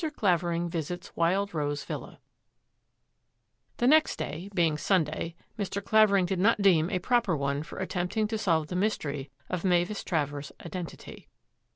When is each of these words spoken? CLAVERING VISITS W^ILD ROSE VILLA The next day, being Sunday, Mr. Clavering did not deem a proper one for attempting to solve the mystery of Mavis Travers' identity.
CLAVERING 0.15 0.67
VISITS 0.67 1.11
W^ILD 1.15 1.53
ROSE 1.53 1.83
VILLA 1.83 2.17
The 3.77 3.85
next 3.85 4.15
day, 4.17 4.49
being 4.51 4.75
Sunday, 4.75 5.35
Mr. 5.59 5.79
Clavering 5.85 6.25
did 6.25 6.39
not 6.39 6.59
deem 6.59 6.89
a 6.89 6.97
proper 6.97 7.37
one 7.37 7.61
for 7.61 7.77
attempting 7.77 8.27
to 8.29 8.37
solve 8.39 8.69
the 8.69 8.75
mystery 8.75 9.29
of 9.47 9.63
Mavis 9.63 10.03
Travers' 10.03 10.51
identity. 10.65 11.27